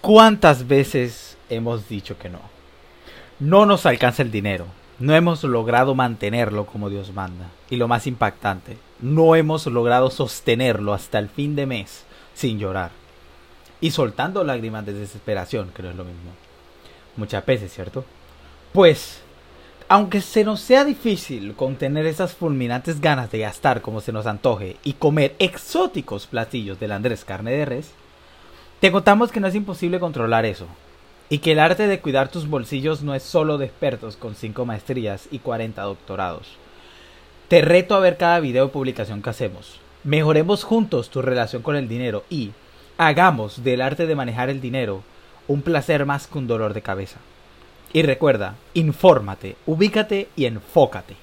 ¿Cuántas 0.00 0.66
veces 0.66 1.36
hemos 1.50 1.86
dicho 1.86 2.16
que 2.16 2.30
no? 2.30 2.40
No 3.38 3.66
nos 3.66 3.84
alcanza 3.84 4.22
el 4.22 4.30
dinero. 4.30 4.64
No 4.98 5.14
hemos 5.14 5.44
logrado 5.44 5.94
mantenerlo 5.94 6.64
como 6.64 6.88
Dios 6.88 7.12
manda. 7.12 7.50
Y 7.68 7.76
lo 7.76 7.86
más 7.86 8.06
impactante, 8.06 8.78
no 9.00 9.36
hemos 9.36 9.66
logrado 9.66 10.10
sostenerlo 10.10 10.94
hasta 10.94 11.18
el 11.18 11.28
fin 11.28 11.54
de 11.54 11.66
mes 11.66 12.04
sin 12.32 12.58
llorar. 12.58 12.92
Y 13.82 13.90
soltando 13.90 14.42
lágrimas 14.42 14.86
de 14.86 14.94
desesperación, 14.94 15.70
que 15.74 15.82
no 15.82 15.90
es 15.90 15.96
lo 15.96 16.04
mismo. 16.04 16.30
Muchas 17.16 17.44
veces, 17.44 17.70
¿cierto? 17.70 18.06
Pues, 18.72 19.20
aunque 19.88 20.22
se 20.22 20.44
nos 20.44 20.60
sea 20.60 20.84
difícil 20.84 21.54
contener 21.56 22.06
esas 22.06 22.32
fulminantes 22.32 23.02
ganas 23.02 23.30
de 23.30 23.40
gastar 23.40 23.82
como 23.82 24.00
se 24.00 24.12
nos 24.12 24.26
antoje 24.26 24.78
y 24.82 24.94
comer 24.94 25.36
exóticos 25.38 26.26
platillos 26.26 26.80
del 26.80 26.92
Andrés 26.92 27.24
Carne 27.26 27.52
de 27.52 27.64
Res, 27.66 27.90
te 28.80 28.90
contamos 28.90 29.30
que 29.30 29.40
no 29.40 29.46
es 29.46 29.54
imposible 29.54 30.00
controlar 30.00 30.46
eso, 30.46 30.66
y 31.28 31.38
que 31.38 31.52
el 31.52 31.58
arte 31.58 31.86
de 31.86 32.00
cuidar 32.00 32.30
tus 32.30 32.48
bolsillos 32.48 33.02
no 33.02 33.14
es 33.14 33.22
solo 33.22 33.58
de 33.58 33.66
expertos 33.66 34.16
con 34.16 34.34
5 34.34 34.64
maestrías 34.64 35.28
y 35.30 35.38
40 35.38 35.82
doctorados. 35.82 36.56
Te 37.48 37.60
reto 37.60 37.94
a 37.94 38.00
ver 38.00 38.16
cada 38.16 38.40
video 38.40 38.66
o 38.66 38.72
publicación 38.72 39.22
que 39.22 39.30
hacemos. 39.30 39.78
Mejoremos 40.02 40.64
juntos 40.64 41.10
tu 41.10 41.20
relación 41.20 41.62
con 41.62 41.76
el 41.76 41.88
dinero 41.88 42.24
y 42.30 42.52
hagamos 42.96 43.62
del 43.62 43.82
arte 43.82 44.06
de 44.06 44.14
manejar 44.14 44.48
el 44.48 44.60
dinero 44.60 45.02
un 45.46 45.62
placer 45.62 46.06
más 46.06 46.26
que 46.26 46.38
un 46.38 46.46
dolor 46.46 46.74
de 46.74 46.82
cabeza. 46.82 47.18
Y 47.92 48.02
recuerda, 48.02 48.54
infórmate, 48.72 49.56
ubícate 49.66 50.28
y 50.36 50.46
enfócate. 50.46 51.16